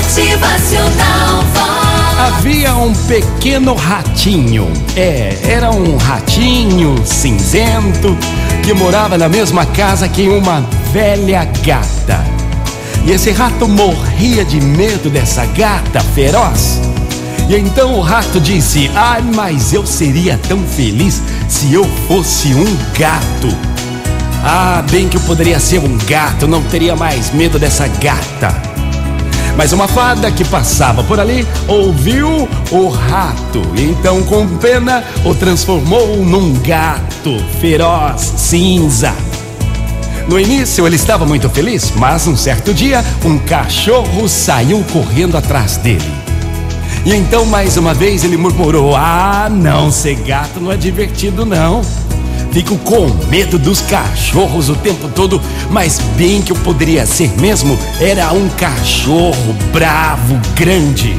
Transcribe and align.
Motivacional. 0.00 1.44
Havia 2.18 2.74
um 2.74 2.92
pequeno 3.06 3.74
ratinho. 3.74 4.66
É, 4.96 5.38
era 5.44 5.70
um 5.70 5.98
ratinho 5.98 7.04
cinzento 7.04 8.16
que 8.62 8.72
morava 8.72 9.18
na 9.18 9.28
mesma 9.28 9.66
casa 9.66 10.08
que 10.08 10.26
uma 10.26 10.64
velha 10.90 11.44
gata. 11.62 12.24
E 13.04 13.10
esse 13.12 13.30
rato 13.30 13.68
morria 13.68 14.42
de 14.42 14.58
medo 14.58 15.10
dessa 15.10 15.44
gata 15.44 16.00
feroz. 16.00 16.80
E 17.46 17.56
então 17.56 17.94
o 17.94 18.00
rato 18.00 18.40
disse: 18.40 18.90
Ai, 18.94 19.22
mas 19.34 19.74
eu 19.74 19.86
seria 19.86 20.40
tão 20.48 20.62
feliz 20.64 21.20
se 21.46 21.74
eu 21.74 21.84
fosse 22.08 22.54
um 22.54 22.76
gato. 22.98 23.54
Ah, 24.42 24.82
bem 24.90 25.10
que 25.10 25.18
eu 25.18 25.22
poderia 25.22 25.60
ser 25.60 25.78
um 25.78 25.98
gato, 26.08 26.48
não 26.48 26.62
teria 26.62 26.96
mais 26.96 27.30
medo 27.34 27.58
dessa 27.58 27.86
gata. 27.86 28.79
Mas 29.56 29.72
uma 29.72 29.86
fada 29.86 30.30
que 30.30 30.44
passava 30.44 31.02
por 31.04 31.20
ali 31.20 31.46
ouviu 31.68 32.48
o 32.70 32.88
rato 32.88 33.62
e 33.76 33.82
então, 33.82 34.22
com 34.22 34.46
pena, 34.58 35.04
o 35.24 35.34
transformou 35.34 36.16
num 36.24 36.54
gato 36.60 37.36
feroz, 37.60 38.34
cinza. 38.36 39.14
No 40.28 40.38
início 40.38 40.86
ele 40.86 40.96
estava 40.96 41.26
muito 41.26 41.50
feliz, 41.50 41.92
mas 41.96 42.26
um 42.26 42.36
certo 42.36 42.72
dia 42.72 43.04
um 43.24 43.38
cachorro 43.38 44.28
saiu 44.28 44.84
correndo 44.92 45.36
atrás 45.36 45.76
dele. 45.76 46.10
E 47.04 47.14
então 47.14 47.44
mais 47.46 47.76
uma 47.76 47.94
vez 47.94 48.24
ele 48.24 48.36
murmurou: 48.36 48.94
Ah, 48.94 49.48
não, 49.50 49.90
ser 49.90 50.14
gato 50.16 50.60
não 50.60 50.70
é 50.70 50.76
divertido 50.76 51.44
não. 51.44 51.82
Fico 52.52 52.76
com 52.78 53.06
medo 53.28 53.58
dos 53.58 53.80
cachorros 53.82 54.68
o 54.68 54.74
tempo 54.74 55.08
todo, 55.14 55.40
mas 55.70 56.00
bem 56.16 56.42
que 56.42 56.50
eu 56.50 56.56
poderia 56.56 57.06
ser 57.06 57.30
mesmo 57.40 57.78
era 58.00 58.32
um 58.32 58.48
cachorro 58.50 59.54
bravo, 59.72 60.40
grande. 60.56 61.16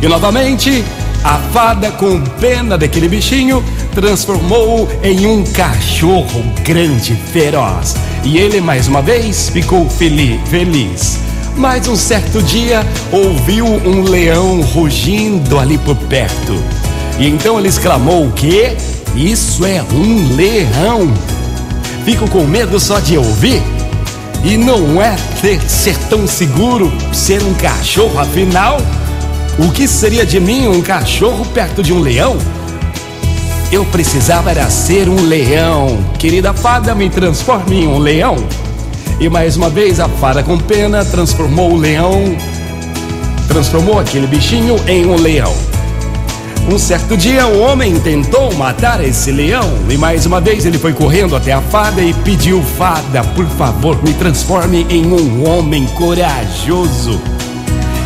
E 0.00 0.08
novamente, 0.08 0.82
a 1.22 1.38
fada, 1.52 1.90
com 1.90 2.20
pena 2.40 2.78
daquele 2.78 3.08
bichinho, 3.08 3.62
transformou-o 3.94 4.88
em 5.02 5.26
um 5.26 5.44
cachorro 5.44 6.42
grande, 6.64 7.14
feroz. 7.32 7.94
E 8.24 8.38
ele 8.38 8.60
mais 8.60 8.88
uma 8.88 9.02
vez 9.02 9.50
ficou 9.50 9.88
feliz. 9.90 10.40
feliz. 10.48 11.18
Mas 11.56 11.88
um 11.88 11.96
certo 11.96 12.42
dia 12.42 12.86
ouviu 13.12 13.66
um 13.66 14.02
leão 14.02 14.60
rugindo 14.60 15.58
ali 15.58 15.76
por 15.78 15.96
perto. 15.96 16.54
E 17.18 17.26
então 17.26 17.58
ele 17.58 17.68
exclamou: 17.68 18.26
O 18.26 18.32
quê? 18.32 18.76
Isso 19.16 19.64
é 19.64 19.82
um 19.82 20.36
leão. 20.36 21.10
Fico 22.04 22.28
com 22.28 22.44
medo 22.44 22.78
só 22.78 23.00
de 23.00 23.16
ouvir. 23.16 23.62
E 24.44 24.58
não 24.58 25.00
é 25.00 25.16
ter, 25.40 25.58
ser 25.62 25.96
tão 26.10 26.26
seguro 26.26 26.92
ser 27.12 27.42
um 27.42 27.54
cachorro, 27.54 28.18
afinal, 28.18 28.78
o 29.58 29.72
que 29.72 29.88
seria 29.88 30.26
de 30.26 30.38
mim 30.38 30.68
um 30.68 30.82
cachorro 30.82 31.46
perto 31.46 31.82
de 31.82 31.94
um 31.94 32.00
leão? 32.00 32.36
Eu 33.72 33.86
precisava 33.86 34.50
era 34.50 34.68
ser 34.68 35.08
um 35.08 35.22
leão. 35.22 35.98
Querida 36.18 36.52
fada, 36.52 36.94
me 36.94 37.08
transforme 37.08 37.84
em 37.84 37.88
um 37.88 37.98
leão. 37.98 38.36
E 39.18 39.30
mais 39.30 39.56
uma 39.56 39.70
vez 39.70 39.98
a 39.98 40.10
fada 40.10 40.42
com 40.42 40.58
pena 40.58 41.02
transformou 41.06 41.72
o 41.72 41.76
leão, 41.76 42.36
transformou 43.48 43.98
aquele 43.98 44.26
bichinho 44.26 44.76
em 44.86 45.06
um 45.06 45.16
leão. 45.16 45.54
Um 46.68 46.78
certo 46.80 47.16
dia, 47.16 47.46
o 47.46 47.60
homem 47.60 47.98
tentou 48.00 48.52
matar 48.54 49.02
esse 49.02 49.30
leão 49.30 49.72
e 49.88 49.96
mais 49.96 50.26
uma 50.26 50.40
vez 50.40 50.66
ele 50.66 50.78
foi 50.78 50.92
correndo 50.92 51.36
até 51.36 51.52
a 51.52 51.60
fada 51.62 52.02
e 52.02 52.12
pediu: 52.12 52.60
Fada, 52.60 53.22
por 53.22 53.46
favor, 53.46 54.02
me 54.02 54.12
transforme 54.14 54.84
em 54.90 55.06
um 55.06 55.48
homem 55.48 55.86
corajoso. 55.86 57.20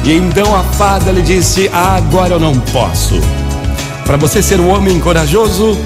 E 0.05 0.12
então 0.12 0.55
a 0.55 0.62
fada 0.62 1.11
lhe 1.11 1.22
disse: 1.22 1.70
Agora 1.72 2.34
eu 2.34 2.41
não 2.41 2.61
posso. 2.61 3.19
Para 4.05 4.19
você 4.19 4.42
ser 4.42 4.61
um 4.61 4.69
homem 4.69 5.00
corajoso, 5.00 5.78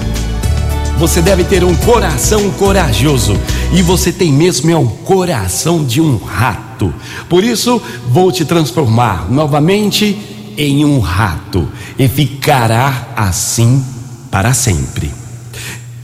você 0.97 1.21
deve 1.21 1.45
ter 1.45 1.63
um 1.63 1.75
coração 1.75 2.51
corajoso. 2.51 3.39
E 3.71 3.81
você 3.81 4.11
tem 4.11 4.33
mesmo 4.33 4.69
é 4.69 4.75
um 4.75 4.87
coração 4.87 5.81
de 5.81 6.01
um 6.01 6.17
rato. 6.17 6.93
Por 7.29 7.41
isso, 7.41 7.81
vou 8.09 8.33
te 8.33 8.43
transformar 8.43 9.31
novamente 9.31 10.34
em 10.57 10.85
um 10.85 10.99
rato 10.99 11.69
e 11.97 12.07
ficará 12.07 13.13
assim 13.15 13.83
para 14.31 14.53
sempre. 14.53 15.11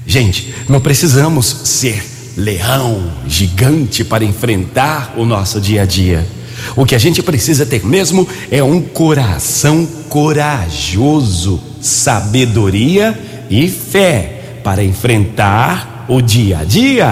Gente, 0.06 0.54
não 0.68 0.80
precisamos 0.80 1.46
ser 1.46 2.04
leão 2.38 3.12
gigante 3.28 4.04
para 4.04 4.24
enfrentar 4.24 5.14
o 5.18 5.26
nosso 5.26 5.60
dia 5.60 5.84
a 5.84 5.86
dia. 5.86 6.28
O 6.76 6.86
que 6.86 6.96
a 6.96 7.00
gente 7.00 7.22
precisa 7.22 7.66
ter 7.66 7.86
mesmo 7.86 8.28
é 8.50 8.64
um 8.64 8.82
coração 8.82 9.88
corajoso, 10.10 11.62
sabedoria 11.82 13.20
e 13.50 13.68
fé 13.68 14.60
para 14.64 14.84
enfrentar 14.84 16.06
o 16.08 16.22
dia 16.22 16.60
a 16.60 16.64
dia. 16.64 17.10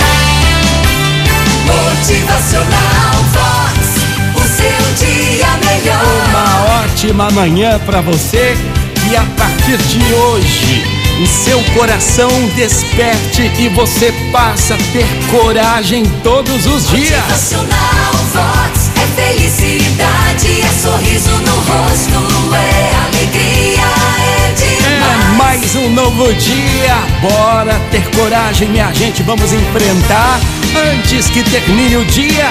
Ótima 7.20 7.32
manhã 7.32 7.78
para 7.86 8.00
você 8.00 8.56
e 9.12 9.16
a 9.16 9.24
partir 9.38 9.78
de 9.78 10.14
hoje 10.14 10.84
o 11.22 11.28
seu 11.28 11.62
coração 11.78 12.30
desperte 12.56 13.52
e 13.60 13.68
você 13.70 14.14
passa 14.32 14.76
a 14.76 14.78
ter 14.94 15.06
coragem 15.30 16.06
todos 16.24 16.66
os 16.66 16.88
dias. 16.88 17.12
Motivacional 17.12 18.14
Vox. 18.34 18.90
É 18.96 19.22
felicidade, 19.22 20.62
é 20.62 20.82
sorriso 20.82 21.30
no 21.30 21.56
rosto, 21.56 22.56
é 22.56 22.96
alegria, 23.08 23.82
é 24.22 24.54
demais. 24.54 25.32
É 25.32 25.38
mais 25.38 25.76
um 25.76 25.90
novo 25.90 26.34
dia, 26.36 26.96
bora 27.22 27.82
ter 27.92 28.10
coragem, 28.16 28.70
minha 28.70 28.94
gente, 28.94 29.24
vamos 29.24 29.52
enfrentar. 29.52 30.40
Antes 30.94 31.28
que 31.28 31.44
termine 31.44 31.98
o 31.98 32.06
dia, 32.06 32.50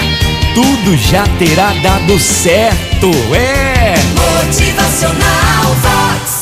tudo 0.61 0.97
já 0.97 1.23
terá 1.37 1.71
dado 1.81 2.19
certo. 2.19 3.09
É. 3.33 3.93
Motivacional 4.43 5.75
Vox. 5.81 6.38